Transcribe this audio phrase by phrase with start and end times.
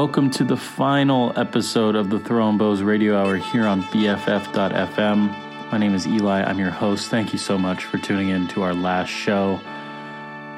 [0.00, 5.70] Welcome to the final episode of the Throwing Bows Radio Hour here on BFF.FM.
[5.70, 6.42] My name is Eli.
[6.42, 7.10] I'm your host.
[7.10, 9.60] Thank you so much for tuning in to our last show.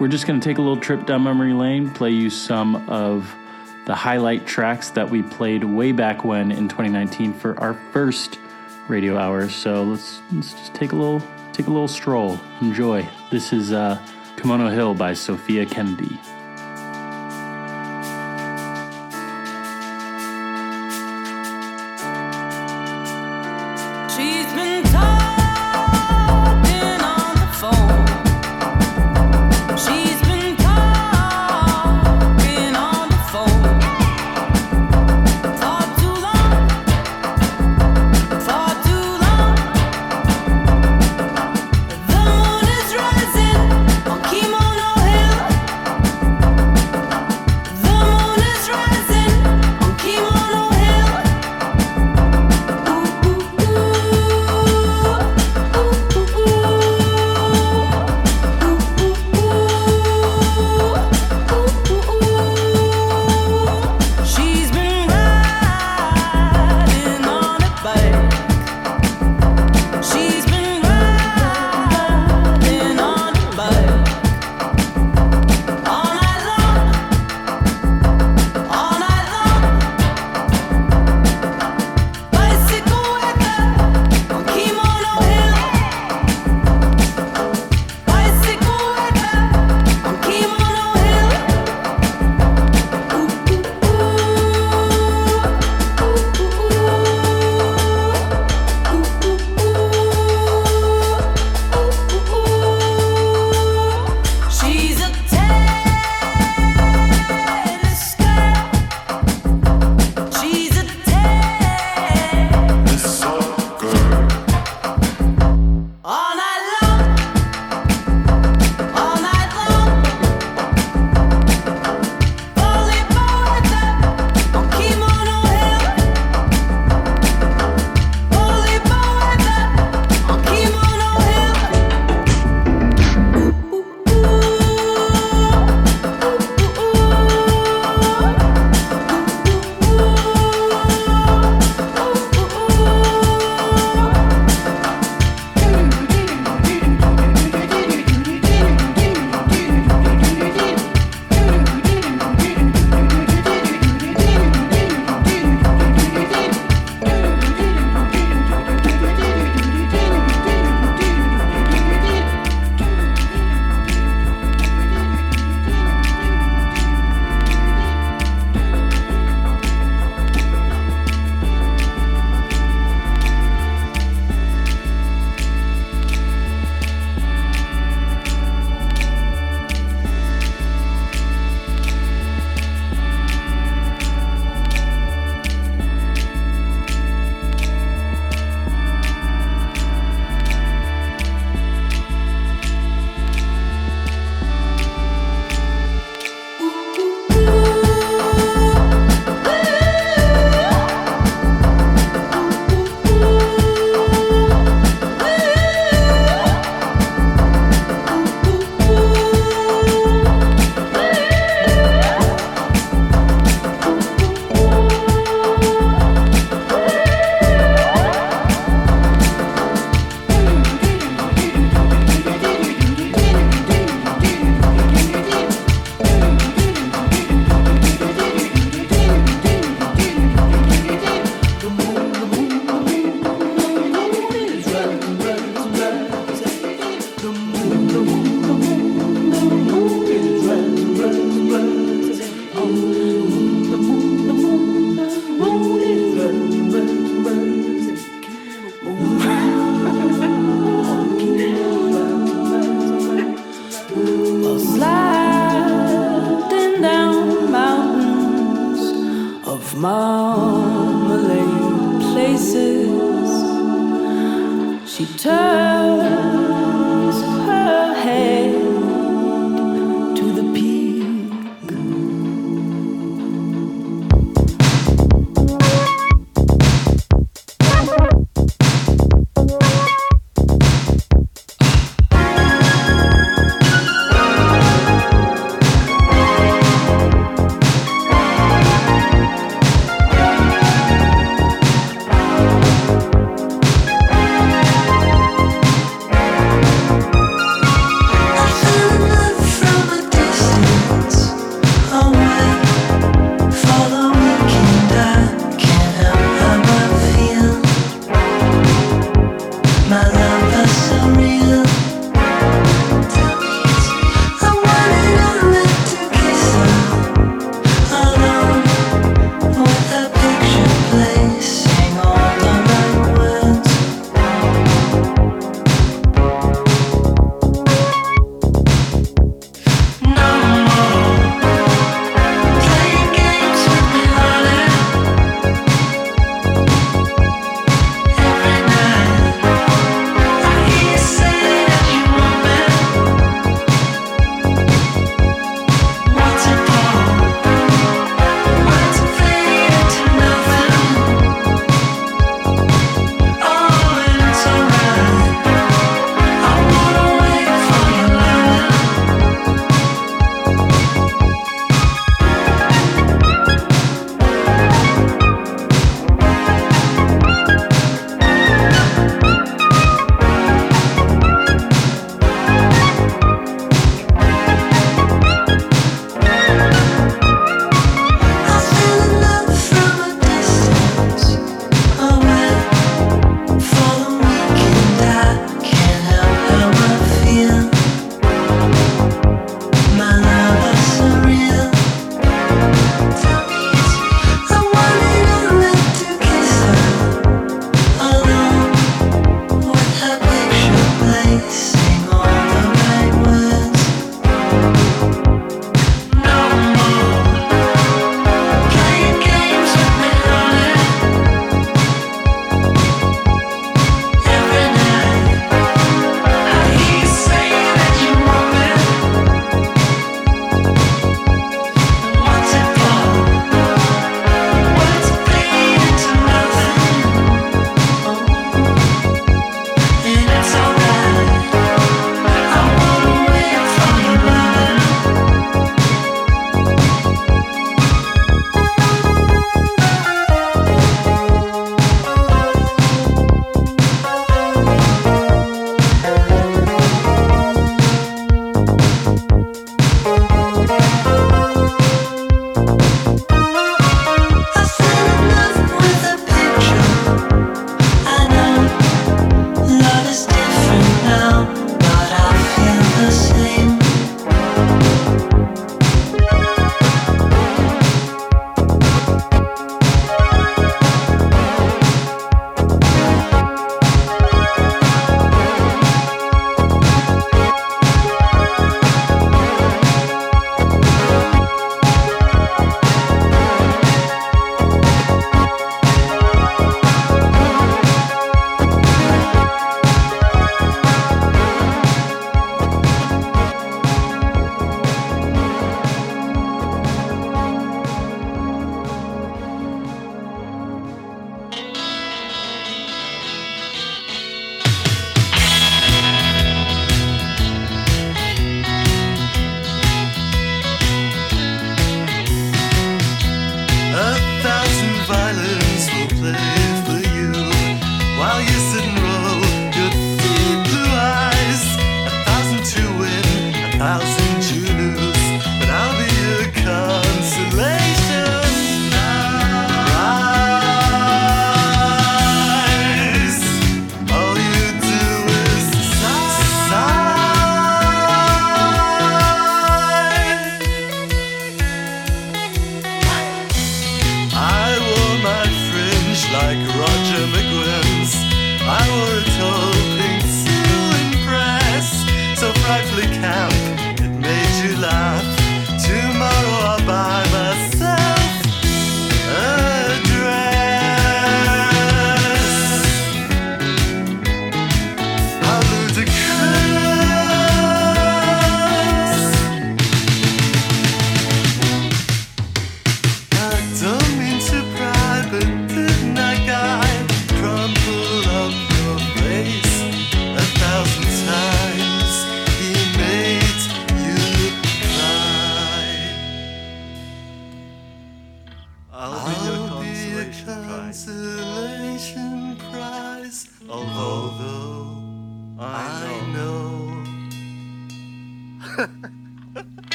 [0.00, 3.32] We're just going to take a little trip down memory lane, play you some of
[3.86, 8.40] the highlight tracks that we played way back when in 2019 for our first
[8.88, 9.48] radio hour.
[9.48, 12.40] So let's let's just take a little take a little stroll.
[12.60, 13.08] Enjoy.
[13.30, 14.04] This is uh,
[14.36, 16.18] Kimono Hill by Sophia Kennedy.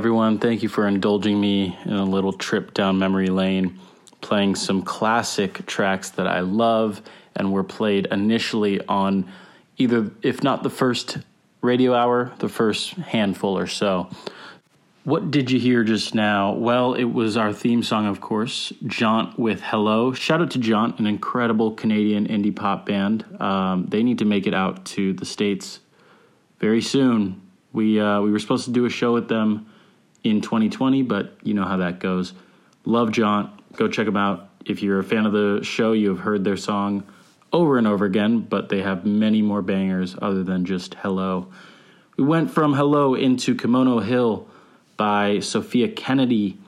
[0.00, 0.38] Everyone.
[0.38, 3.78] Thank you for indulging me in a little trip down memory lane,
[4.22, 7.02] playing some classic tracks that I love
[7.36, 9.30] and were played initially on
[9.76, 11.18] either, if not the first
[11.60, 14.08] radio hour, the first handful or so.
[15.04, 16.54] What did you hear just now?
[16.54, 20.14] Well, it was our theme song, of course, Jaunt with Hello.
[20.14, 23.26] Shout out to Jaunt, an incredible Canadian indie pop band.
[23.38, 25.80] Um, they need to make it out to the States
[26.58, 27.42] very soon.
[27.74, 29.66] We uh, we were supposed to do a show with them
[30.24, 32.32] in 2020, but you know how that goes.
[32.84, 33.50] Love Jaunt.
[33.74, 34.48] Go check them out.
[34.64, 37.04] If you're a fan of the show, you have heard their song
[37.52, 41.48] over and over again, but they have many more bangers other than just Hello.
[42.16, 44.46] We went from Hello into Kimono Hill
[44.96, 46.58] by Sophia Kennedy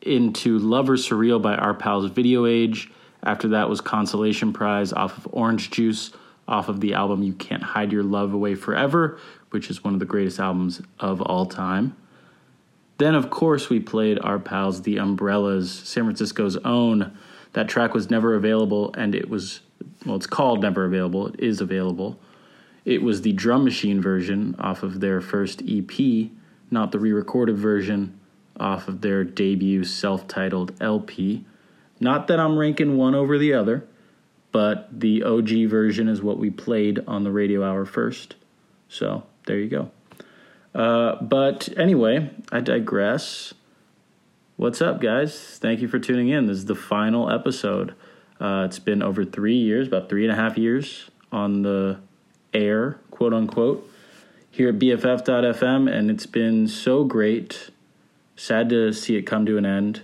[0.00, 2.90] into Lover Surreal by Our Pals Video Age.
[3.22, 6.12] After that was Consolation Prize off of Orange Juice
[6.48, 9.18] off of the album You Can't Hide Your Love Away Forever,
[9.50, 11.96] which is one of the greatest albums of all time.
[13.02, 17.18] Then, of course, we played our pals, The Umbrellas, San Francisco's own.
[17.52, 19.58] That track was never available, and it was,
[20.06, 21.26] well, it's called Never Available.
[21.26, 22.20] It is available.
[22.84, 26.30] It was the drum machine version off of their first EP,
[26.70, 28.20] not the re recorded version
[28.60, 31.44] off of their debut self titled LP.
[31.98, 33.84] Not that I'm ranking one over the other,
[34.52, 38.36] but the OG version is what we played on the radio hour first.
[38.88, 39.90] So there you go.
[40.74, 43.52] Uh, but anyway, I digress.
[44.56, 45.58] What's up, guys?
[45.60, 46.46] Thank you for tuning in.
[46.46, 47.94] This is the final episode.
[48.40, 51.98] Uh, it's been over three years, about three and a half years on the
[52.54, 53.88] air, quote unquote,
[54.50, 57.70] here at BFF.FM, and it's been so great.
[58.36, 60.02] Sad to see it come to an end.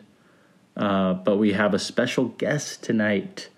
[0.77, 3.49] Uh, but we have a special guest tonight.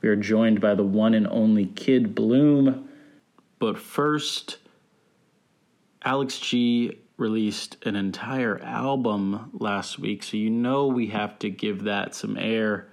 [0.00, 2.88] We are joined by the one and only Kid Bloom.
[3.58, 4.56] But first,
[6.02, 11.84] Alex G released an entire album last week, so you know we have to give
[11.84, 12.88] that some air.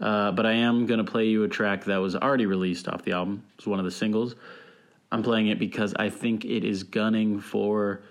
[0.00, 3.02] Uh, but I am going to play you a track that was already released off
[3.02, 3.42] the album.
[3.56, 4.36] It's one of the singles.
[5.10, 8.02] I'm playing it because I think it is gunning for,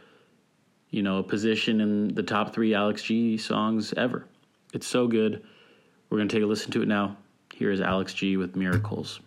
[0.90, 4.26] you know, a position in the top three Alex G songs ever.
[4.74, 5.44] It's so good.
[6.10, 7.16] We're going to take a listen to it now.
[7.54, 9.22] Here is Alex G with Miracles.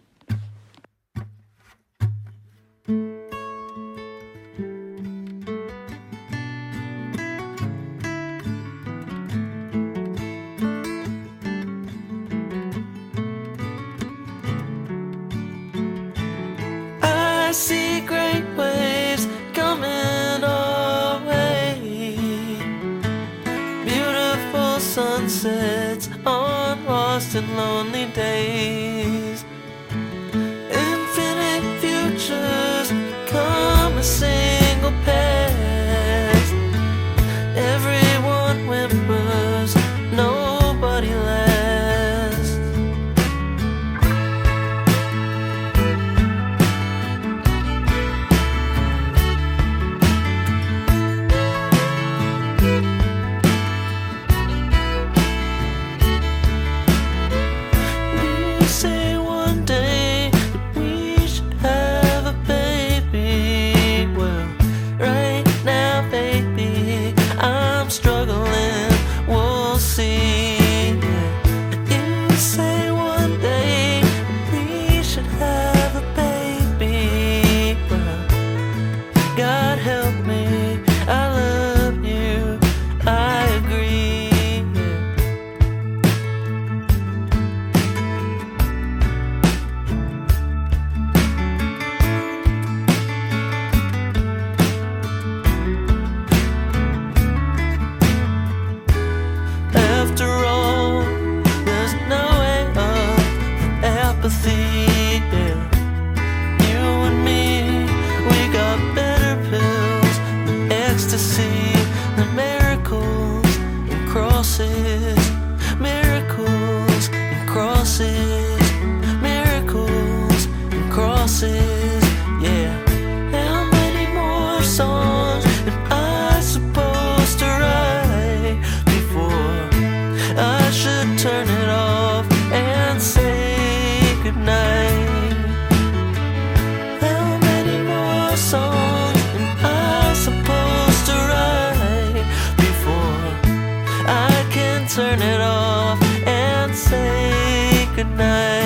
[144.94, 148.59] Turn it off and say goodnight?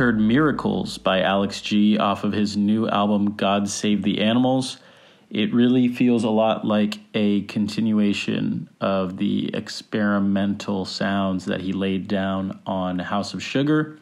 [0.00, 4.78] Heard Miracles by Alex G off of his new album God Save the Animals.
[5.28, 12.08] It really feels a lot like a continuation of the experimental sounds that he laid
[12.08, 13.98] down on House of Sugar.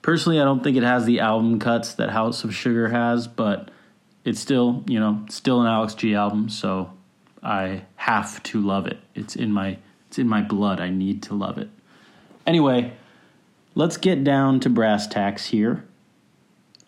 [0.00, 3.70] Personally, I don't think it has the album cuts that House of Sugar has, but
[4.24, 6.90] it's still, you know, still an Alex G album, so
[7.42, 8.98] I have to love it.
[9.14, 9.76] It's in my
[10.08, 10.80] it's in my blood.
[10.80, 11.68] I need to love it.
[12.46, 12.94] Anyway,
[13.76, 15.84] let's get down to brass tacks here.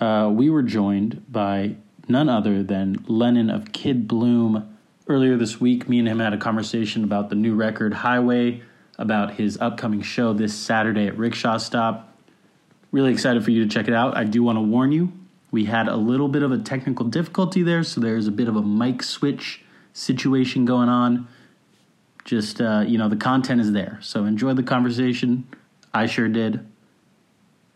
[0.00, 1.76] Uh, we were joined by
[2.08, 4.74] none other than Lennon of Kid Bloom.
[5.06, 8.62] Earlier this week, me and him had a conversation about the new record Highway,
[8.96, 12.16] about his upcoming show this Saturday at Rickshaw Stop.
[12.90, 14.16] Really excited for you to check it out.
[14.16, 15.12] I do want to warn you,
[15.50, 18.56] we had a little bit of a technical difficulty there, so there's a bit of
[18.56, 21.28] a mic switch situation going on.
[22.24, 23.98] Just, uh, you know, the content is there.
[24.00, 25.46] So enjoy the conversation.
[25.92, 26.66] I sure did.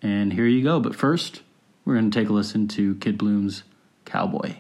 [0.03, 0.81] And here you go.
[0.81, 1.43] But first,
[1.85, 3.63] we're going to take a listen to Kid Bloom's
[4.05, 4.57] Cowboy.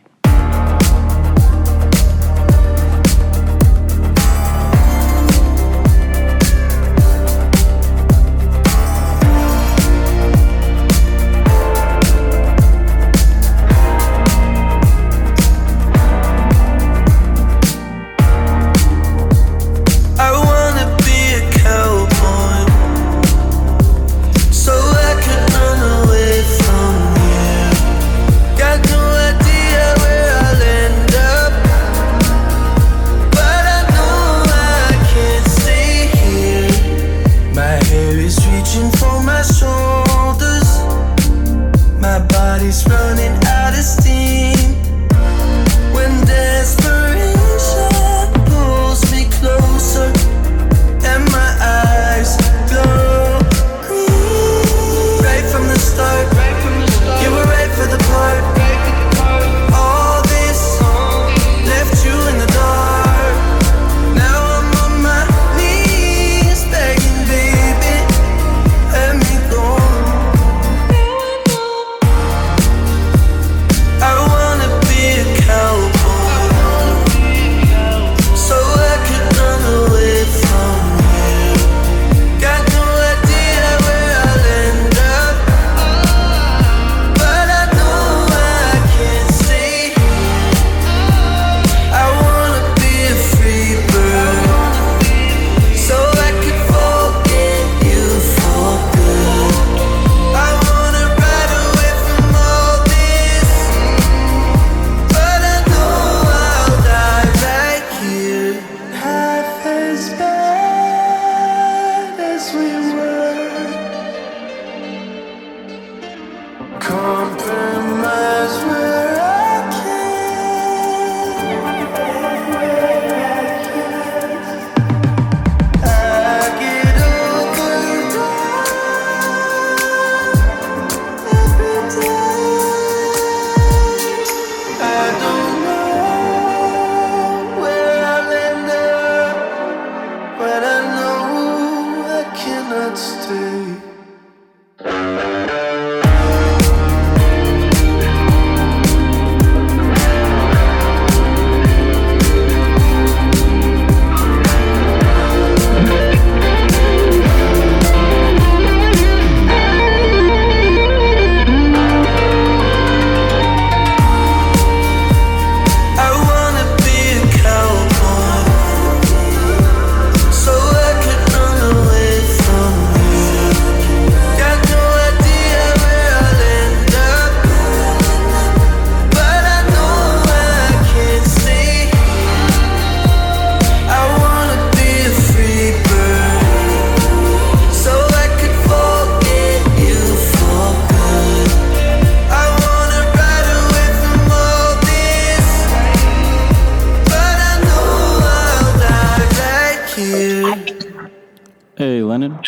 [200.23, 202.39] Hey, Lennon.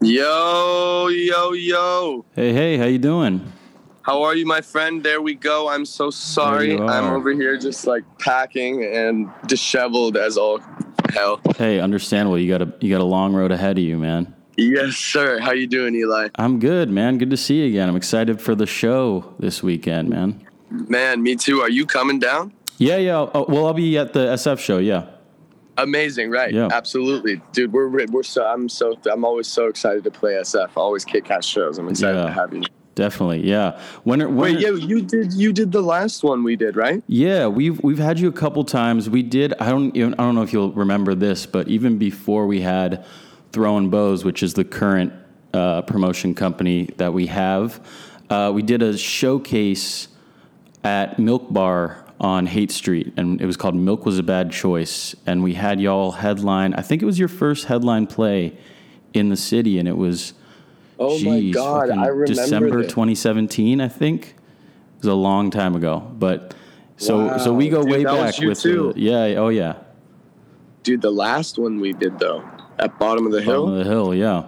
[0.00, 2.24] Yo, yo, yo.
[2.34, 3.52] Hey, hey, how you doing?
[4.02, 5.00] How are you, my friend?
[5.00, 5.68] There we go.
[5.68, 6.76] I'm so sorry.
[6.76, 10.60] I'm over here just like packing and disheveled as all
[11.10, 11.40] hell.
[11.56, 12.36] Hey, understandable.
[12.36, 14.34] You got a you got a long road ahead of you, man.
[14.56, 15.38] Yes, sir.
[15.38, 16.30] How you doing, Eli?
[16.34, 17.18] I'm good, man.
[17.18, 17.88] Good to see you again.
[17.88, 20.44] I'm excited for the show this weekend, man.
[20.68, 21.60] Man, me too.
[21.60, 22.52] Are you coming down?
[22.78, 23.30] Yeah, yeah.
[23.34, 24.78] Oh, well, I'll be at the SF show.
[24.78, 25.06] Yeah.
[25.78, 26.52] Amazing, right?
[26.52, 26.68] Yeah.
[26.70, 27.72] Absolutely, dude.
[27.72, 30.70] We're we're so I'm so I'm always so excited to play SF.
[30.76, 31.78] Always kick ass shows.
[31.78, 32.26] I'm excited Yeah.
[32.26, 32.62] to have you.
[32.94, 33.80] Definitely, yeah.
[34.04, 37.02] When, are- when Wait, yeah, you did you did the last one we did, right?
[37.08, 39.10] Yeah, we've we've had you a couple times.
[39.10, 39.52] We did.
[39.58, 39.96] I don't.
[39.96, 43.04] Even, I don't know if you'll remember this, but even before we had
[43.50, 45.12] Throwing Bows, which is the current
[45.52, 47.84] uh, promotion company that we have,
[48.30, 50.06] uh, we did a showcase
[50.84, 55.14] at Milk Bar on Haight Street, and it was called "Milk Was a Bad Choice."
[55.26, 56.72] And we had y'all headline.
[56.72, 58.56] I think it was your first headline play
[59.12, 60.32] in the city, and it was.
[60.98, 62.90] Oh my God, I remember December this.
[62.92, 64.28] 2017, I think.
[64.28, 66.54] It was a long time ago, but
[66.96, 68.62] so so we go dude, way back with.
[68.62, 69.74] The, yeah, oh yeah,
[70.82, 73.90] Dude, the last one we did though, at bottom of the hill, Bottom of the
[73.90, 74.44] hill, yeah,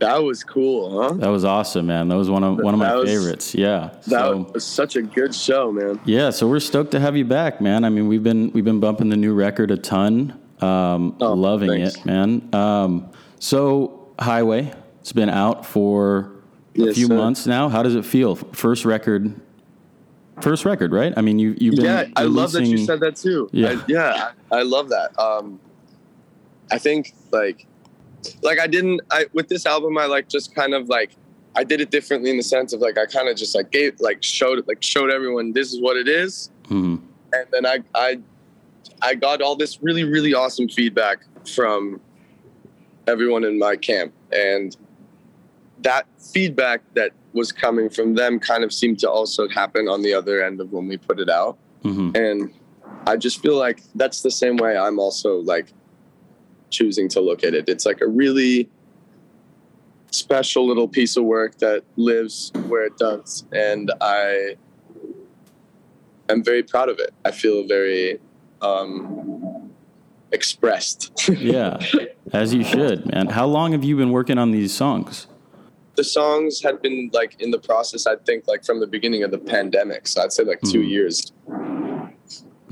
[0.00, 1.14] that was cool, huh?
[1.14, 2.08] that was awesome, man.
[2.08, 3.54] That was one of one of my was- favorites.
[3.54, 6.00] Yeah, That so was such a good show, man.
[6.04, 7.84] yeah, so we're stoked to have you back, man.
[7.84, 11.68] I mean, we've been we've been bumping the new record a ton, um, Oh, loving
[11.70, 11.96] thanks.
[11.96, 12.48] it, man.
[12.52, 16.30] Um, so Highway, it's been out for
[16.76, 17.14] a Yes, few sir.
[17.14, 17.68] months now.
[17.68, 18.34] How does it feel?
[18.34, 19.40] First record.
[20.40, 21.12] First record, right?
[21.16, 23.48] I mean, you you've been yeah, I love that you said that too.
[23.52, 23.68] Yeah.
[23.78, 25.16] I, yeah, I, I love that.
[25.18, 25.60] Um,
[26.72, 27.66] I think like,
[28.42, 29.00] like I didn't.
[29.10, 31.10] I with this album, I like just kind of like
[31.56, 33.98] I did it differently in the sense of like I kind of just like gave
[34.00, 37.00] like showed it like showed everyone this is what it is, Mhm.
[37.32, 38.18] and then I I
[39.02, 41.18] I got all this really really awesome feedback
[41.54, 42.00] from
[43.06, 44.76] everyone in my camp, and
[45.82, 50.14] that feedback that was coming from them kind of seemed to also happen on the
[50.14, 52.16] other end of when we put it out Mhm.
[52.16, 52.50] and
[53.08, 55.66] i just feel like that's the same way i'm also like
[56.74, 58.68] choosing to look at it it's like a really
[60.10, 64.56] special little piece of work that lives where it does and i
[66.28, 68.18] am very proud of it i feel very
[68.62, 69.70] um
[70.32, 71.78] expressed Yeah,
[72.32, 73.28] as you should, man.
[73.28, 75.26] How long have you been working on these songs?
[75.96, 79.30] the songs had been like in the process i think like from the beginning of
[79.30, 80.88] the pandemic so i'd say like two Mhm.
[80.96, 81.14] years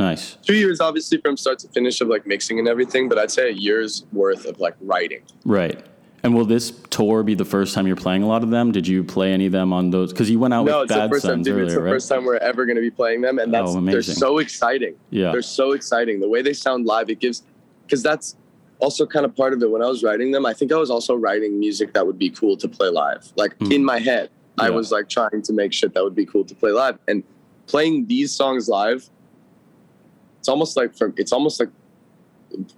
[0.02, 0.36] Nice.
[0.48, 3.48] two years obviously from start to finish of like mixing and everything but i'd say
[3.50, 5.78] a year's worth of like writing Right.
[6.24, 8.70] And will this tour be the first time you're playing a lot of them?
[8.70, 10.12] Did you play any of them on those?
[10.12, 11.74] Because you went out no with it's the Bad first time Suns dude, it's earlier,
[11.78, 11.90] the right?
[11.96, 14.94] first time we're ever going to be playing them and that's Oh, they're so exciting
[15.10, 15.32] yeah.
[15.32, 17.42] they're so exciting the way they sound live it gives
[17.84, 18.36] because that's
[18.78, 20.90] also kind of part of it when i was writing them i think i was
[20.90, 23.72] also writing music that would be cool to play live like Mhm.
[23.76, 26.54] in my head i was like trying to make shit that would be cool to
[26.54, 27.24] play live and
[27.66, 29.08] playing these songs live
[30.42, 31.68] it's almost like from it's almost like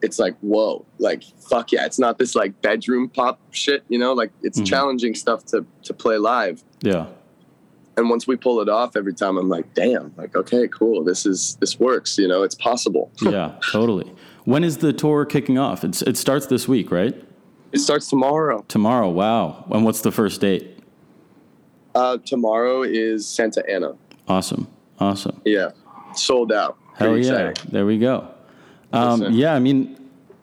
[0.02, 4.12] it's like whoa like fuck yeah it's not this like bedroom pop shit you know
[4.12, 4.66] like it's Mhm.
[4.66, 7.06] challenging stuff to to play live Yeah.
[7.96, 11.24] and once we pull it off every time i'm like damn like okay cool this
[11.24, 13.54] is this works you know it's possible Yeah.
[13.72, 14.12] totally.
[14.44, 15.84] When is the tour kicking off?
[15.84, 17.14] It's, it starts this week, right?
[17.72, 19.08] it starts tomorrow Tomorrow.
[19.08, 19.64] Wow.
[19.70, 20.78] And what's the first date?
[21.94, 23.94] uh tomorrow is santa ana
[24.28, 24.66] Awesome.
[25.00, 25.40] Awesome.
[25.44, 25.70] yeah
[26.14, 27.48] sold out Hell Pretty yeah.
[27.48, 27.70] exciting.
[27.72, 28.28] There we go.
[28.92, 29.98] Um, yeah, I mean,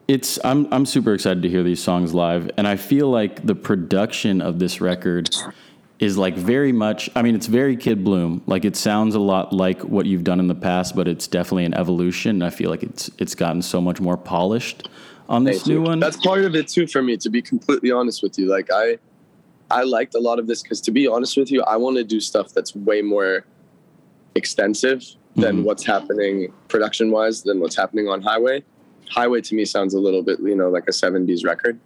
[0.08, 3.54] it's I'm I'm super excited to hear these songs live, and I feel like the
[3.54, 5.34] production of this record
[5.98, 7.08] is like very much.
[7.14, 8.42] I mean, it's very Kid Bloom.
[8.46, 11.64] Like it sounds a lot like what you've done in the past, but it's definitely
[11.64, 12.42] an evolution.
[12.42, 14.88] I feel like it's it's gotten so much more polished
[15.28, 15.74] on this Thank you.
[15.76, 16.00] new one.
[16.00, 18.46] That's part of it too for me, to be completely honest with you.
[18.50, 18.98] Like I
[19.70, 22.04] I liked a lot of this because to be honest with you, I want to
[22.04, 23.46] do stuff that's way more
[24.34, 25.02] extensive
[25.36, 25.64] than Mhm.
[25.64, 28.62] what's happening production wise than what's happening on Highway.
[29.10, 31.78] Highway to me sounds a little bit, you know, like a 70s record.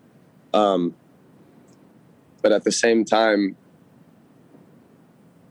[0.53, 0.95] Um,
[2.43, 3.57] but at the same time,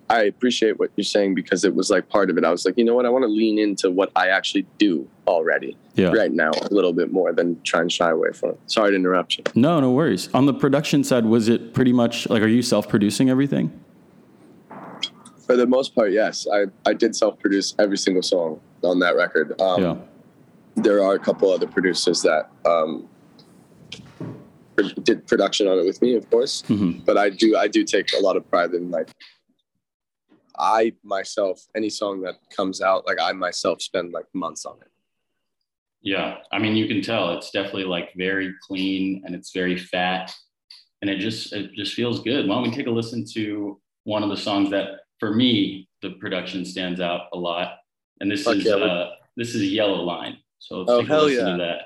[0.09, 2.43] I appreciate what you're saying because it was like part of it.
[2.45, 3.05] I was like, you know what?
[3.05, 6.09] I want to lean into what I actually do already yeah.
[6.09, 8.59] right now a little bit more than try and shy away from it.
[8.67, 9.43] Sorry to interrupt you.
[9.55, 10.29] No, no worries.
[10.33, 12.43] On the production side, was it pretty much like?
[12.43, 13.71] Are you self-producing everything?
[15.45, 16.47] For the most part, yes.
[16.51, 19.59] I, I did self produce every single song on that record.
[19.61, 19.95] Um, yeah.
[20.75, 23.07] There are a couple other producers that um,
[24.75, 26.63] pr- did production on it with me, of course.
[26.67, 29.09] hmm But I do I do take a lot of pride in like
[30.57, 34.91] I myself any song that comes out like I myself spend like months on it.
[36.01, 40.35] Yeah, I mean, you can tell it's definitely like very clean and it's very fat,
[41.01, 42.47] and it just it just feels good.
[42.47, 46.11] Why don't we take a listen to one of the songs that, for me, the
[46.11, 47.77] production stands out a lot,
[48.19, 48.73] and this Fuck is yeah.
[48.75, 50.37] uh, this is Yellow Line.
[50.59, 51.51] So let's Oh, take a listen yeah.
[51.53, 51.81] to that.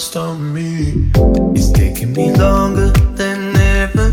[0.00, 1.10] Lost on me.
[1.54, 4.10] It's taking me longer than ever.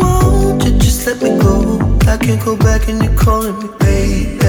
[0.00, 1.78] Won't you just let me go?
[2.12, 4.45] I can't go back and you're calling me baby.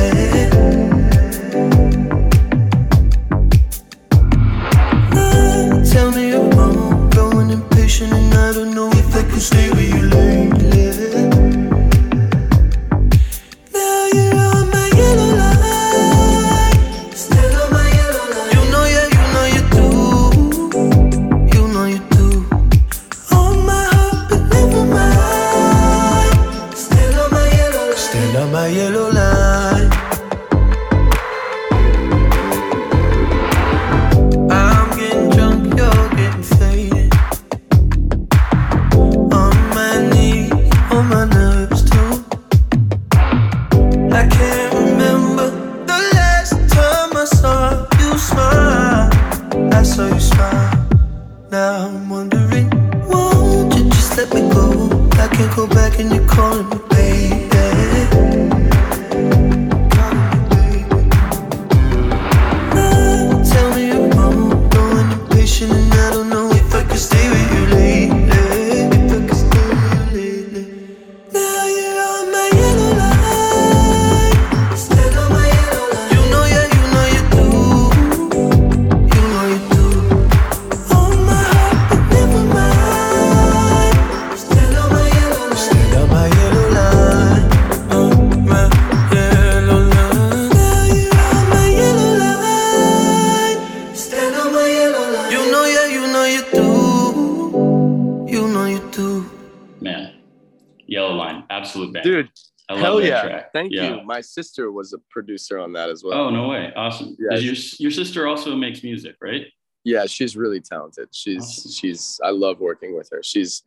[103.37, 103.51] Love hell that yeah!
[103.51, 103.53] track.
[103.53, 103.95] Thank Yeah.
[103.97, 104.03] you.
[104.03, 106.13] My sister was a producer on that as well.
[106.19, 106.71] Oh no way!
[106.75, 107.15] Awesome.
[107.19, 109.45] Yeah, your your sister also makes music, right?
[109.83, 111.09] Yeah, she's really talented.
[111.13, 111.71] She's Awesome.
[111.71, 113.21] she's I love working with her.
[113.23, 113.63] She's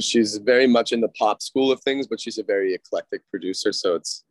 [0.00, 3.72] she's very much in the pop school of things, but she's a very eclectic producer.
[3.72, 4.24] So it's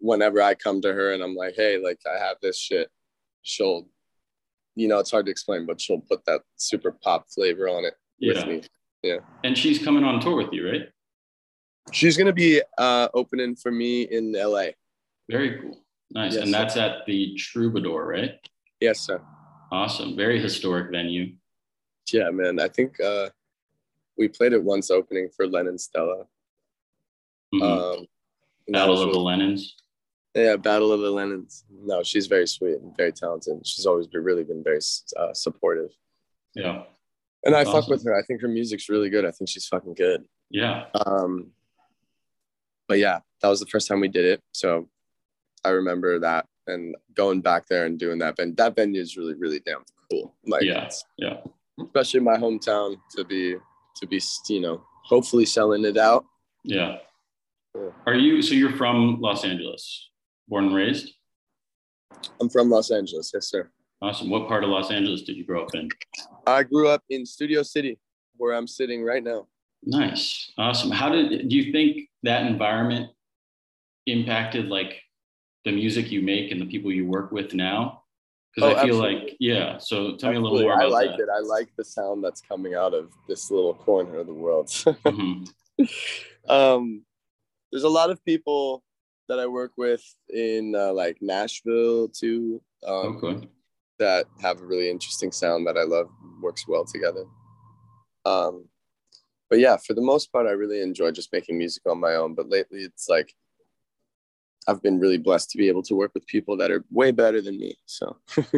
[0.00, 2.88] whenever I come to her and I'm like, hey, like I have this shit,
[3.42, 3.88] she'll,
[4.76, 7.94] you know, it's hard to explain, but she'll put that super pop flavor on it
[8.18, 8.44] Yeah.
[8.46, 8.64] with
[9.04, 9.18] me.
[9.44, 10.88] And she's coming on tour with you, right?
[11.92, 14.68] She's gonna be uh, opening for me in LA.
[15.28, 15.82] Very cool.
[16.10, 16.34] Nice.
[16.34, 16.58] Yes, and sir.
[16.58, 18.34] that's at the Troubadour, right?
[18.80, 19.20] Yes, sir.
[19.70, 20.16] Awesome.
[20.16, 21.34] Very historic venue.
[22.12, 22.58] Yeah, man.
[22.58, 23.28] I think uh,
[24.16, 26.24] we played it once opening for Lennon Stella.
[27.54, 27.62] Mhm.
[27.62, 28.06] Um,
[28.68, 29.74] Battle was of the Lennons.
[30.34, 31.64] Yeah, Battle of the Lennons.
[31.70, 33.66] No, she's very sweet and very talented.
[33.66, 34.80] She's always been really been very
[35.16, 35.90] uh, supportive.
[36.54, 36.84] Yeah.
[37.44, 38.18] And I That's fuck with her.
[38.18, 39.24] I think her music's really good.
[39.24, 40.24] I think she's fucking good.
[40.50, 40.86] Yeah.
[40.94, 41.52] Um,
[42.88, 44.40] but yeah, that was the first time we did it.
[44.52, 44.88] So
[45.64, 48.38] I remember that and going back there and doing that.
[48.38, 50.34] And that venue is really, really damn cool.
[50.46, 50.88] Like, Yeah.
[51.16, 51.36] Yeah.
[51.80, 53.56] especially my hometown to be,
[53.96, 56.24] to be, you know, hopefully selling it out.
[56.64, 56.98] Yeah.
[57.74, 57.90] Yeah.
[58.06, 60.10] Are you so you're from Los Angeles?
[60.48, 61.12] Born and raised?
[62.40, 63.30] I'm from Los Angeles.
[63.32, 63.70] Yes, sir.
[64.00, 64.30] Awesome.
[64.30, 65.88] What part of Los Angeles did you grow up in?
[66.46, 67.98] I grew up in Studio City,
[68.36, 69.46] where I'm sitting right now.
[69.84, 70.52] Nice.
[70.58, 70.90] Awesome.
[70.90, 73.10] How did do you think that environment
[74.06, 75.00] impacted like
[75.64, 78.02] the music you make and the people you work with now?
[78.54, 79.24] Because Oh, I feel absolutely.
[79.28, 79.78] like, yeah.
[79.78, 80.64] So tell me a little Absolutely.
[80.64, 81.24] more I like that.
[81.24, 81.28] it.
[81.34, 84.66] I like the sound that's coming out of this little corner of the world.
[84.68, 85.48] Mhm.
[86.48, 87.04] um,
[87.70, 88.82] there's a lot of people
[89.28, 92.60] that I work with in uh, like Nashville too.
[92.86, 93.48] Um, Okay.
[93.98, 96.08] That have a really interesting sound that I love.
[96.40, 97.24] Works well together.
[98.24, 98.64] Um,
[99.50, 102.34] but yeah, for the most part, I really enjoy just making music on my own.
[102.34, 103.34] But lately, it's like
[104.66, 107.40] I've been really blessed to be able to work with people that are way better
[107.40, 107.76] than me.
[107.86, 108.16] So,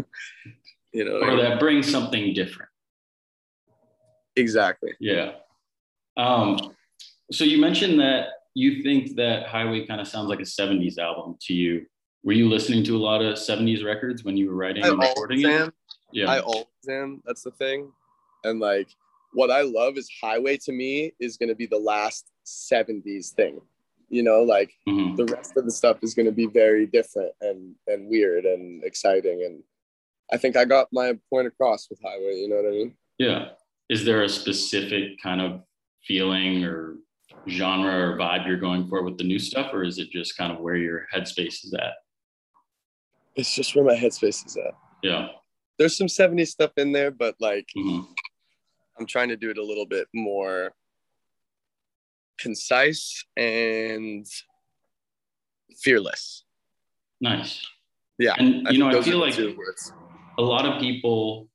[0.93, 2.71] you know, Or that brings something different.
[4.37, 4.93] exactly.
[4.99, 5.33] Yeah.
[6.17, 6.59] Um,
[7.31, 11.37] so you mentioned that you think that Highway kind of sounds like a 70s album
[11.43, 11.87] to you.
[12.25, 14.99] Were you listening to a lot of 70s records when you were writing I and
[14.99, 15.47] recording it?
[15.47, 15.73] am.
[16.13, 16.29] Yeah.
[16.29, 17.23] I always am.
[17.25, 17.93] That's the thing.
[18.43, 18.89] And like
[19.33, 23.61] what I love is Highway to me is gonna be the last 70s thing.
[24.09, 25.17] You know, like Mhm.
[25.17, 29.45] the rest of the stuff is gonna be very different and and weird and exciting.
[29.45, 29.63] And
[30.33, 32.97] I think I got my point across with Highway, you know what I mean?
[33.19, 33.51] Yeah.
[33.89, 35.63] Is there a specific kind of
[36.05, 36.97] feeling or
[37.49, 40.53] genre or vibe you're going for with the new stuff, or is it just kind
[40.53, 41.95] of where your headspace is at?
[43.37, 44.75] It's just where my headspace is at.
[45.03, 45.29] Yeah.
[45.79, 48.01] There's some 70s stuff in there, but like hmm
[49.01, 50.73] I'm trying to do it a little bit more
[52.39, 54.27] concise and
[55.79, 56.45] fearless.
[57.21, 57.67] Nice.
[58.19, 58.35] Yeah.
[58.39, 61.49] And I you know, I feel like a lot of people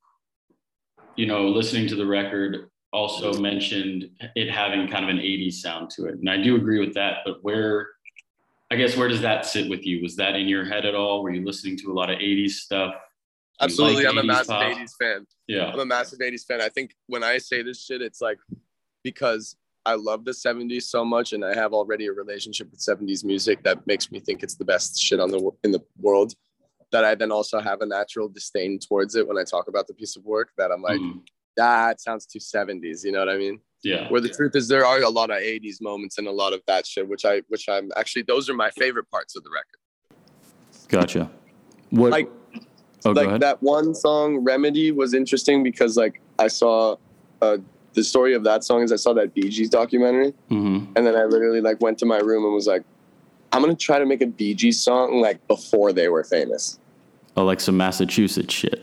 [1.15, 5.89] you know, listening to the record also mentioned it having kind of an 80s sound
[5.91, 6.15] to it.
[6.15, 7.89] And I do agree with that, but where
[8.71, 10.01] I guess where does that sit with you?
[10.01, 11.21] Was that in your head at all?
[11.21, 12.95] Were you listening to a lot of 80s stuff?
[13.61, 14.77] Absolutely, like I'm a massive pop?
[14.77, 15.25] 80s fan.
[15.47, 15.67] Yeah.
[15.67, 16.61] I'm a massive 80s fan.
[16.61, 18.37] I think when I say this shit, it's like
[19.03, 23.23] because I love the 70s so much and I have already a relationship with 70s
[23.23, 26.33] music that makes me think it's the best shit on the in the world.
[26.91, 29.93] That I then also have a natural disdain towards it when I talk about the
[29.93, 31.21] piece of work that I'm like, mm.
[31.57, 33.59] that sounds too 70s, you know what I mean?
[33.83, 34.09] Yeah.
[34.09, 36.61] Where the truth is there are a lot of 80s moments and a lot of
[36.67, 40.17] that shit, which I which I'm actually those are my favorite parts of the record.
[40.87, 41.31] Gotcha.
[41.89, 42.11] What?
[42.11, 42.29] Like-
[43.05, 46.95] oh, like that one song remedy was interesting because like i saw
[47.41, 47.57] uh,
[47.93, 51.15] the story of that song is i saw that Bee Gees documentary hmm and then
[51.15, 52.83] i literally like went to my room and was like
[53.51, 56.79] i'm gonna try to make a Bee Gees song like before they were famous
[57.37, 58.81] Oh, like some Massachusetts shit.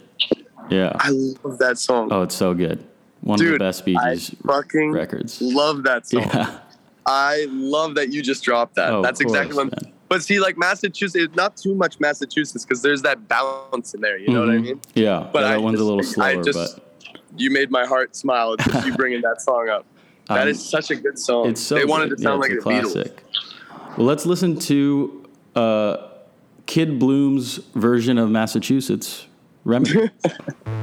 [0.69, 0.93] Yeah.
[1.01, 2.85] i love that song Oh, it's so good.
[3.23, 5.41] One of the best Bee i Gees fucking records.
[5.41, 6.59] love that song Yeah.
[7.07, 9.92] i love that you just dropped that Oh, that's exactly course, what I'm, man.
[10.13, 14.29] But see like massachusetts not too much massachusetts because there's that balance in there you
[14.29, 14.63] know what i Mhm.
[14.63, 15.29] mean Yeah.
[15.33, 17.87] But yeah, I that one's a little just- I slower, just- but you made my
[17.87, 19.85] heart smile just you bringing that song up
[20.29, 21.49] That um, is such a good song.
[21.49, 22.19] it's so they wanted good.
[22.19, 22.93] to sound yeah, like a Beatles.
[22.93, 23.23] classic.
[23.97, 25.25] Well, let's listen to
[25.57, 25.97] uh,
[26.67, 29.27] Kid Bloom's version of Massachusetts
[29.65, 30.11] Remedy.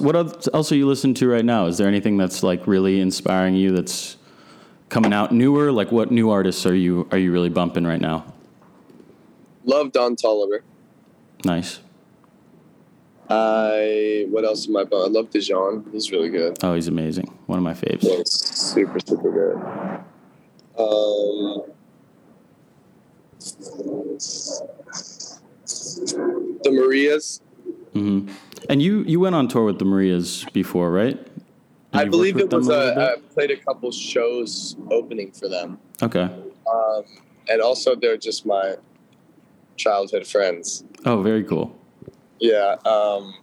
[0.00, 0.72] what, else?
[0.72, 1.66] Are you listening to right now?
[1.66, 3.72] Is there anything that's like really inspiring you?
[3.72, 4.16] That's
[4.88, 5.70] coming out newer.
[5.72, 8.24] Like, what new artists are you are you really bumping right now?
[9.64, 10.60] Love Don Toliver.
[11.44, 11.80] Nice.
[13.28, 14.84] I what else am I?
[14.84, 15.16] Bumping?
[15.16, 15.88] I love Dijon.
[15.92, 16.58] He's really good.
[16.62, 17.26] Oh, he's amazing.
[17.46, 18.02] One of my faves.
[18.02, 19.56] Yeah, super super good.
[20.78, 21.70] Um,
[26.62, 27.40] the Marias.
[27.92, 28.28] hmm
[28.68, 31.18] And you you went on tour with the Marias before, right?
[31.92, 35.78] I believe it was a, I played a couple shows opening for them.
[36.00, 36.22] Okay.
[36.72, 37.02] Um,
[37.48, 38.76] and also they're just my
[39.76, 40.84] childhood friends.
[41.04, 41.76] Oh, very cool.
[42.38, 43.34] Yeah, um,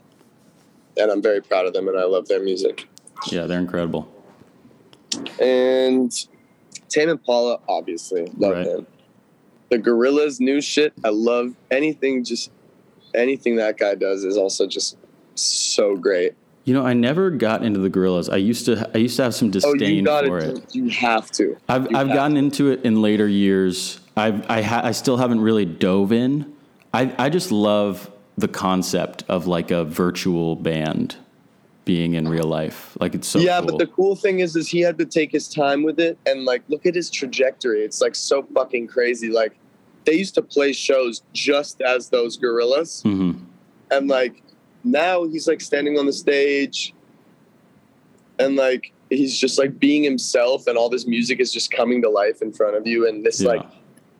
[0.95, 2.88] and I'm very proud of them, and I love their music.
[3.30, 4.11] Yeah, they're incredible.
[5.41, 6.11] And
[6.89, 8.65] Tame Impala, obviously, love Right.
[8.68, 8.88] him.
[9.70, 12.24] The Gorillaz new shit, I love anything.
[12.24, 12.49] Just
[13.13, 14.95] anything that guy does is also just
[15.41, 16.33] so great.
[16.65, 18.31] You know, I never got into the Gorillaz.
[18.31, 18.89] I used to.
[18.93, 20.57] I used to have some Oh, disdain you for it.
[20.57, 20.75] it.
[20.75, 21.55] You have to.
[21.69, 23.99] I've You I've gotten into it in later years.
[24.17, 26.51] I've I ha- I still haven't really dove in.
[26.93, 31.15] I I just love the concept of like a virtual band
[31.85, 32.97] being in real life.
[32.99, 33.67] Like it's so yeah, cool.
[33.69, 36.43] but the cool thing is, is he had to take his time with it, and
[36.43, 37.79] like, look at his trajectory.
[37.85, 39.29] It's like so fucking crazy.
[39.29, 39.53] Like,
[40.03, 43.39] they used to play shows just as those gorillas, Mhm.
[43.89, 44.43] and like,
[44.91, 46.93] now he's like standing on the stage,
[48.39, 52.09] and like he's just like being himself, and all this music is just coming to
[52.09, 53.49] life in front of you, and this Yeah.
[53.49, 53.65] like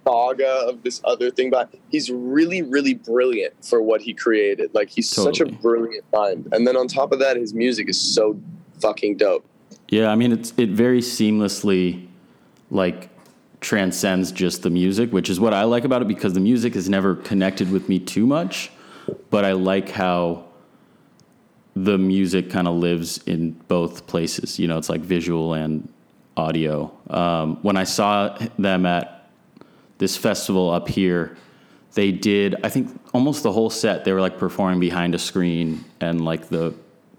[0.08, 1.50] saga of this other thing.
[1.50, 4.74] But he's really, really brilliant for what he created.
[4.74, 8.00] Like, he's such a brilliant mind, and then on top of that, his music is
[8.00, 8.40] so
[8.80, 9.46] fucking dope.
[9.90, 12.08] Yeah, I mean it's it very seamlessly
[12.70, 13.10] like
[13.62, 16.90] transcends just the music, which is what I like about it because the music has
[16.90, 18.70] never connected with me too much,
[19.30, 20.46] but I like how
[21.84, 24.60] the music kind of lives in both places.
[24.60, 25.88] You know, it's like visual and
[26.36, 26.92] audio.
[27.10, 29.30] Um, when I saw them at
[29.98, 31.38] this festival up here,
[31.94, 34.06] they did I think almost the whole set.
[34.06, 36.74] They were like performing behind a screen, and like the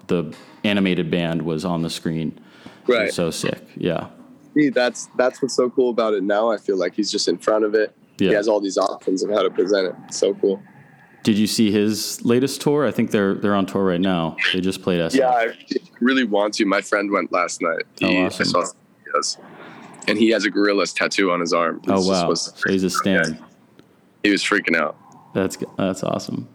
[0.07, 0.35] the
[0.65, 2.39] animated band was on the screen.
[2.87, 3.13] Right.
[3.13, 3.63] so sick.
[3.77, 4.09] Yeah.
[4.55, 6.51] See, that's that's what's so cool about it now.
[6.51, 7.95] I feel like he's just in front of it.
[8.19, 8.31] Yeah.
[8.31, 9.95] He has all these options of how to present it.
[10.07, 10.63] It's so cool.
[11.25, 12.87] Did you see his latest tour?
[12.87, 14.37] I think they're they're on tour right now.
[14.53, 15.15] They just played us.
[15.15, 15.53] Yeah, I
[16.01, 16.65] really want to.
[16.65, 17.83] My friend went last night.
[18.03, 18.43] Oh, He, awesome.
[18.43, 19.39] I saw some videos.
[20.07, 21.83] and he has a Gorillaz tattoo on his arm.
[21.89, 22.35] Oh This wow.
[22.35, 23.43] So he's a stand.
[24.23, 24.97] he was freaking out.
[25.35, 26.49] That's that's awesome.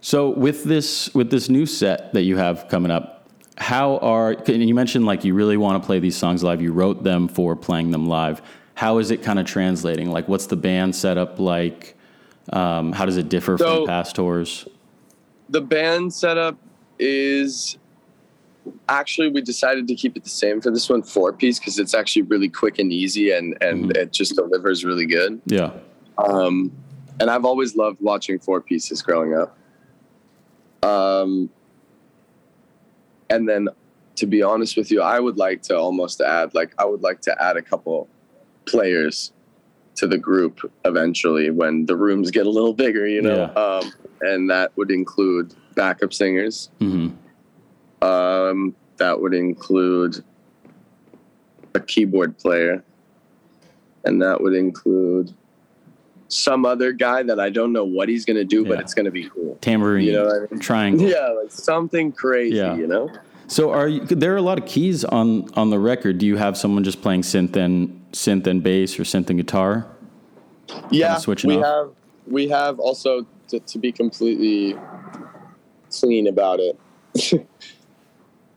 [0.00, 4.66] So with this with this new set that you have coming up, how are and
[4.68, 6.62] you mentioned like you really want to play these songs live.
[6.62, 8.40] You wrote them for playing them live.
[8.74, 10.10] How is it kind of translating?
[10.10, 11.96] Like, what's the band setup like?
[12.52, 14.66] Um, how does it differ So- from past tours?
[15.50, 16.58] The band setup
[16.98, 17.78] is
[18.88, 21.94] actually we decided to keep it the same for this one four piece because it's
[21.94, 23.96] actually really quick and easy and and Mhm.
[23.96, 25.40] it just delivers really good.
[25.46, 25.70] Yeah,
[26.18, 26.70] Um,
[27.20, 29.56] and I've always loved watching four pieces growing up.
[30.82, 31.48] Um,
[33.30, 33.68] and then,
[34.16, 37.20] to be honest with you, I would like to almost add, like, I would like
[37.22, 38.08] to add a couple
[38.66, 39.32] players
[39.98, 43.44] to the group eventually when the rooms get a little bigger, you know.
[43.56, 46.70] Um, and that would include backup singers.
[46.78, 47.08] hmm
[48.00, 50.22] Um, that would include
[51.74, 52.82] a keyboard player,
[54.04, 55.32] and that would include
[56.28, 59.28] some other guy that I don't know what he's gonna do, but it's gonna be
[59.28, 59.56] cool.
[59.60, 60.60] tambourine, You know what I mean?
[60.60, 61.08] triangle.
[61.08, 62.76] Yeah, like something crazy, Yeah.
[62.76, 63.10] you know?
[63.48, 66.18] So are you, there are a lot of keys on on the record?
[66.18, 69.86] Do you have someone just playing synth and synth and bass or synth and guitar?
[70.90, 71.64] Yeah, switching we off?
[71.64, 71.90] have
[72.26, 74.76] we have also to, to be completely
[75.90, 76.78] clean about it.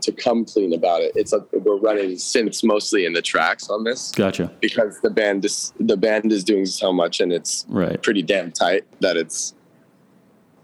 [0.02, 3.84] to come clean about it, it's a, we're running synths mostly in the tracks on
[3.84, 4.12] this.
[4.12, 4.52] Gotcha.
[4.60, 8.02] because the band is the band is doing so much and it's Right.
[8.02, 9.54] pretty damn tight that it's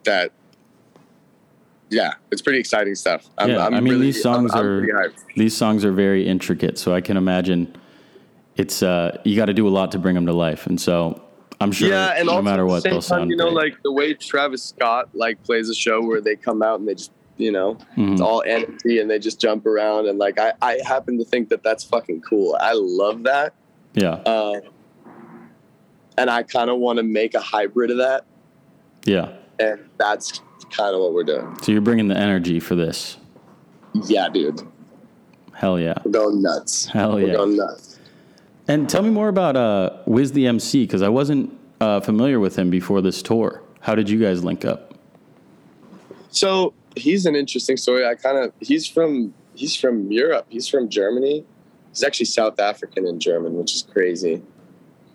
[0.03, 0.31] that
[1.89, 5.13] yeah it's pretty exciting stuff I'm, Yeah, I'm I mean, really- these songs I'm- are-
[5.35, 7.75] These songs are very intricate, so I can imagine
[8.55, 11.21] it's uh, you got to do a lot to bring them to life, and so
[11.61, 13.29] I'm sure yeah and no also matter the what they'll time, sound.
[13.29, 13.73] you know great.
[13.73, 16.95] like the way travis scott like plays a show where they come out and they
[16.95, 18.13] just you know Mhm.
[18.13, 21.49] it's all energy and they just jump around and like i i happen to think
[21.49, 23.53] that that's fucking cool i love that
[23.93, 24.59] yeah, uh,
[26.17, 28.25] and i kind of want to make a hybrid of that
[29.05, 29.33] yeah.
[29.59, 33.17] and that's kind of what we're doing So you're bringing the energy for this.
[34.05, 34.61] yeah dude
[35.53, 36.85] Hell yeah, We're going nuts.
[36.85, 37.33] hell We're yeah.
[37.33, 37.97] going nuts.
[38.67, 41.51] And tell me more about uh, Wiz the MC because I wasn't
[41.81, 43.63] uh, familiar with him before this tour.
[43.79, 44.93] How did you guys link up?
[46.29, 48.05] So he's an interesting story.
[48.05, 50.45] I kind of he's from he's from Europe.
[50.49, 51.43] He's from Germany.
[51.89, 54.43] He's actually South African and German, which is crazy.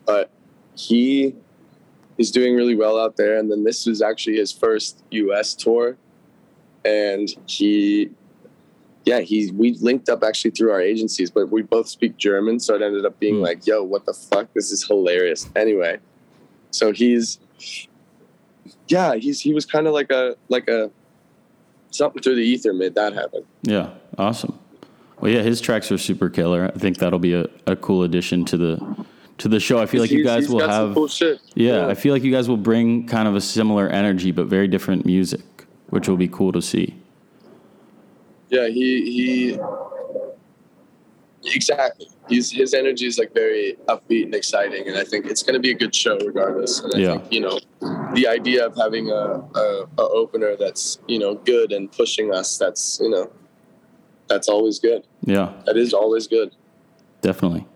[0.07, 0.31] But
[0.75, 1.37] he
[2.23, 3.37] is doing really well out there.
[3.39, 5.55] And then this was actually his first U.S.
[5.55, 5.97] tour,
[6.85, 8.11] and he.
[9.05, 12.77] Yeah, he we linked up actually through our agencies, but we both speak German, so
[12.77, 13.43] it ended up being Hmm.
[13.43, 14.47] like, "Yo, what the fuck?
[14.55, 15.99] This is hilarious." Anyway,
[16.71, 17.41] so he's
[18.89, 20.91] yeah, he's he was kind of like a like a
[21.91, 23.43] something through the ether made that happen.
[23.65, 24.57] Yeah, awesome.
[25.21, 26.71] Well, yeah, his tracks are super killer.
[26.73, 29.05] I think that'll be a, a cool addition to the
[29.43, 29.79] to the show.
[29.81, 31.41] I feel like you guys will have cool shit.
[31.55, 34.69] yeah, I feel like you guys will bring kind of a similar energy but very
[34.69, 35.41] different music,
[35.91, 36.95] which will be cool to see.
[38.49, 39.59] Yeah, he he
[41.55, 42.09] exactly.
[42.29, 45.61] He's his energy is like very upbeat and exciting, and I think it's going to
[45.61, 46.79] be a good show regardless.
[46.81, 47.19] And I Yeah.
[47.19, 47.59] think you know
[48.15, 52.59] the idea of having a, a a opener that's you know good and pushing us.
[52.59, 53.29] That's you know
[54.29, 55.03] that's always good.
[55.25, 55.53] Yeah.
[55.67, 56.53] That is always good.
[57.23, 57.67] Definitely.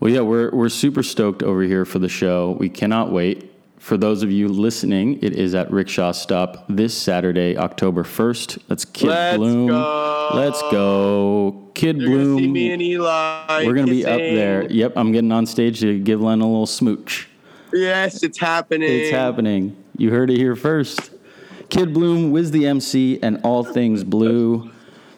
[0.00, 2.56] Well, yeah, we're we're super stoked over here for the show.
[2.58, 3.52] We cannot wait.
[3.78, 8.58] For those of you listening, it is at Rickshaw Stop this Saturday, October first.
[8.68, 9.68] That's Kid Let's Bloom.
[9.68, 10.30] go.
[10.34, 12.38] Let's go, Kid You're gonna Bloom.
[12.38, 13.64] see me and Eli.
[13.64, 14.70] we're gonna be up there.
[14.70, 17.28] Yep, I'm getting on stage to give Len a little smooch.
[17.72, 18.90] Yes, it's happening.
[18.90, 19.76] It's happening.
[19.96, 21.10] You heard it here first.
[21.68, 24.70] Kid Bloom, Wiz the MC, and all things blue.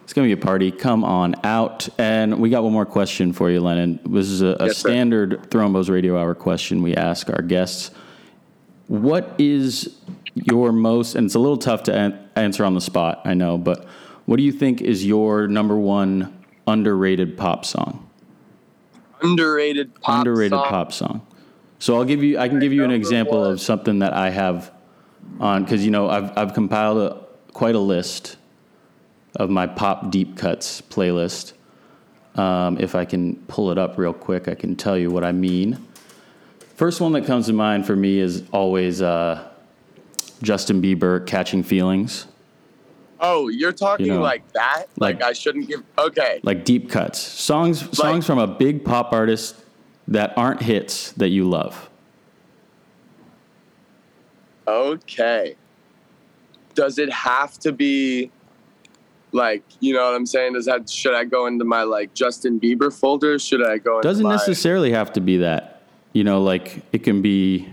[0.08, 0.70] It's gonna be a party.
[0.70, 1.86] Come on out.
[1.98, 4.00] And we got one more question for you, Lennon.
[4.06, 4.88] This is a, a Yes, sir.
[4.88, 7.90] standard Throwing Bows Radio Hour question we ask our guests.
[8.86, 9.98] What is
[10.32, 13.58] your most, and it's a little tough to an- answer on the spot, I know,
[13.58, 13.84] but
[14.24, 18.08] what do you think is your number one underrated pop song?
[19.20, 20.20] Underrated pop.
[20.20, 20.68] underrated song.
[20.70, 21.26] pop song.
[21.80, 22.38] So I'll give you.
[22.38, 24.72] I can give you an example of something that I have
[25.38, 28.37] on because you know I've I've compiled a, quite a list
[29.36, 31.52] of my pop deep cuts playlist.
[32.34, 35.32] Um, if I can pull it up real quick, I can tell you what I
[35.32, 35.84] mean.
[36.76, 39.48] First one that comes to mind for me is always uh,
[40.42, 42.26] Justin Bieber, "Catching Feelings,"
[43.20, 44.86] Oh, you're talking You know, like that?
[44.96, 45.82] Like, like- I shouldn't give.
[45.98, 46.40] Okay.
[46.42, 49.56] like deep cuts, songs songs from a big pop artist
[50.06, 51.90] that aren't hits that you love.
[54.66, 55.56] Okay.
[56.74, 58.30] Does it have to be
[59.32, 60.54] like you know what I'm saying?
[60.54, 63.38] Does that should I go into my like Justin Bieber folder?
[63.38, 65.82] Should I go doesn't my, necessarily have to be that.
[66.12, 67.68] You know, like it can be.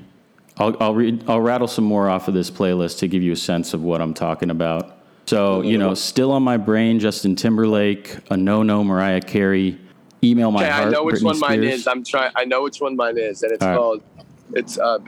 [0.58, 1.24] I'll I'll read.
[1.28, 4.01] I'll rattle some more off of this playlist to give you a sense of what
[4.01, 4.97] I'm talking about.
[5.28, 9.80] So you know, still on my brain, Justin Timberlake, a no no, Mariah Carey,
[10.24, 10.88] email my Okay, heart.
[10.88, 11.88] I know which Britney one mine is.
[11.88, 12.32] I'm trying.
[12.36, 13.78] I know which one mine is, and it's All right.
[13.78, 14.03] called.
[14.53, 14.99] It's uh.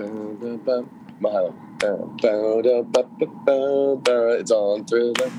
[4.39, 5.31] It's on through the.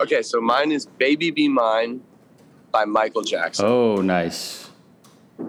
[0.00, 2.00] Okay, so mine is "Baby Be Mine"
[2.72, 3.66] by Michael Jackson.
[3.66, 4.70] Oh, nice.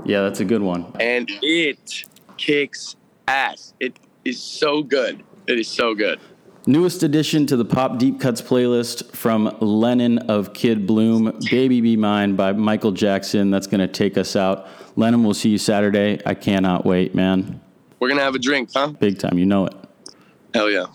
[0.03, 0.91] Yeah, that's a good one.
[0.99, 2.05] and it
[2.37, 2.95] kicks
[3.27, 3.73] ass.
[3.79, 5.23] It is so good.
[5.47, 6.19] It is so good.
[6.67, 11.95] Newest addition to the Pop Deep Cuts playlist from Lennon of Kid Bloom, Baby Be
[11.95, 13.51] Mine by Michael Jackson.
[13.51, 14.67] That's going to take us out.
[14.95, 16.21] Lennon, we'll see you Saturday.
[16.25, 17.61] I cannot wait, man.
[17.99, 18.87] We're gonna have a drink, huh?
[18.99, 19.37] Big time.
[19.37, 19.73] You know it.
[20.53, 20.85] Hell yeah.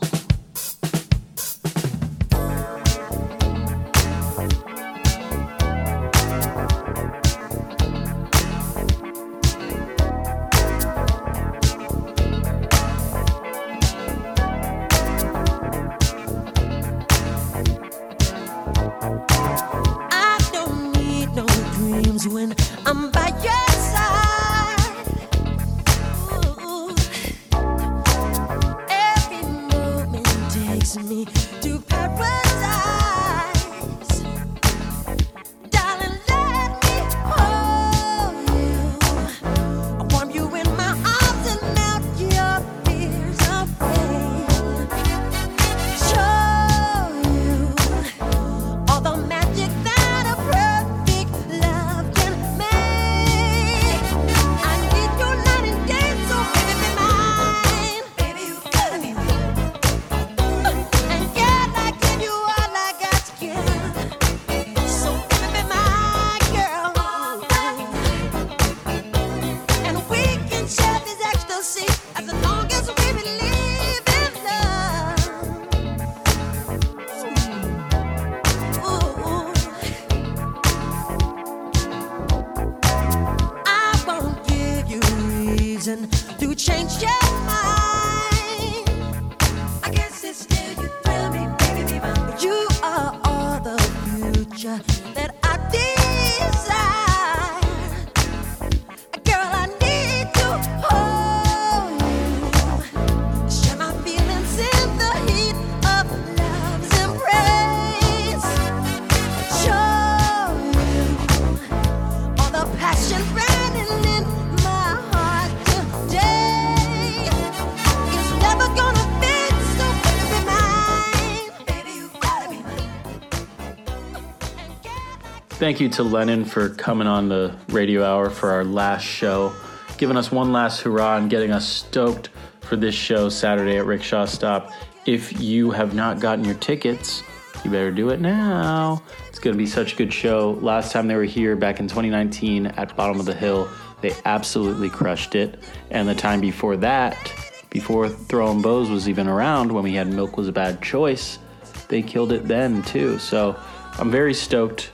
[125.71, 129.55] Thank you to Lennon for coming on the radio hour for our last show,
[129.99, 134.25] giving us one last hurrah and getting us stoked for this show Saturday at Rickshaw
[134.25, 134.73] Stop.
[135.07, 137.23] If you have not gotten your tickets,
[137.65, 139.01] you better do it now.
[139.29, 140.59] It's going to be such a good show.
[140.61, 143.69] Last time they were here back in 2019 at Bottom of the Hill,
[144.01, 145.63] they absolutely crushed it.
[145.93, 147.33] And the time before that,
[147.71, 151.39] before Throwing Bows was even around, when we had Milk Was a Bad Choice,
[151.87, 153.21] they killed it then too.
[153.21, 153.57] So
[154.01, 154.91] I'm very stoked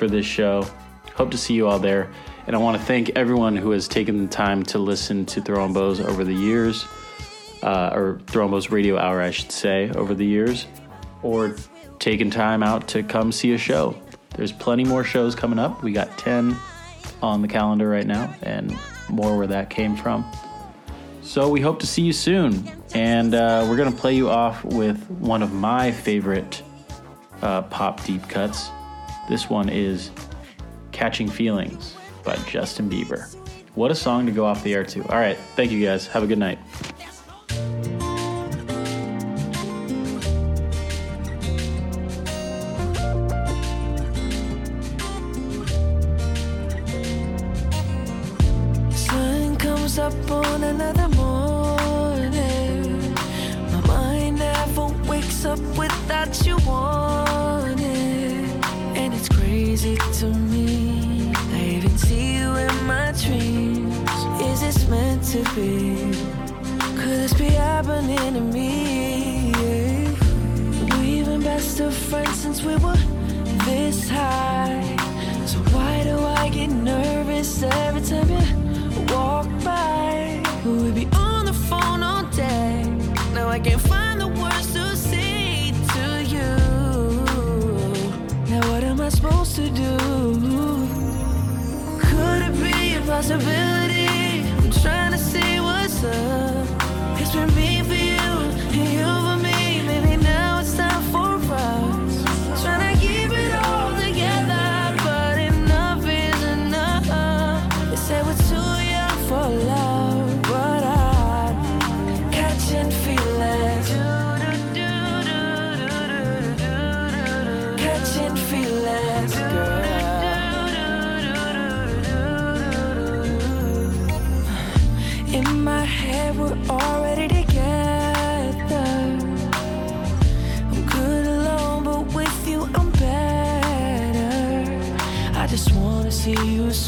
[0.00, 0.66] for this show.
[1.14, 2.10] Hope to see you all there.
[2.46, 5.74] And I want to thank everyone who has taken the time to listen to Throwing
[5.74, 6.86] Bows over the years,
[7.62, 10.66] uh, or Throwing Bows Radio Hour, I should say, over the years,
[11.22, 11.54] or
[11.98, 13.94] taking time out to come see a show.
[14.30, 15.82] There's plenty more shows coming up.
[15.82, 16.56] We got 10
[17.20, 18.74] on the calendar right now, and
[19.10, 20.24] more where that came from.
[21.20, 22.72] So we hope to see you soon.
[22.94, 26.62] And uh, we're going to play you off with one of my favorite
[27.42, 28.70] uh, pop deep cuts.
[29.30, 30.10] This one is
[30.90, 33.32] Catching Feelings by Justin Bieber.
[33.76, 35.04] What a song to go off the air to.
[35.04, 35.36] All right.
[35.54, 36.08] Thank you guys.
[36.08, 36.58] Have a good night.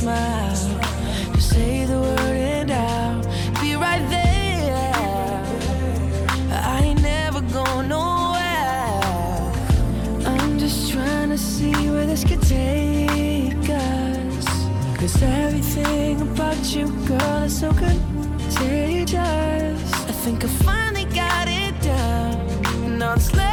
[0.02, 0.56] Smile.
[1.34, 3.22] Just say the word and I'll
[3.60, 5.44] be right there.
[6.50, 9.02] I ain't never going nowhere.
[10.26, 14.46] I'm just trying to see where this could take us.
[14.98, 19.12] Cause everything about you, girl, is so contagious.
[20.10, 23.02] I think I finally got it down.
[23.02, 23.51] All that's left now